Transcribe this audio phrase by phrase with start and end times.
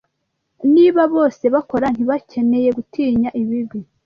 [0.73, 3.79] niba bose bakora ntibakeneye gutinya ibibi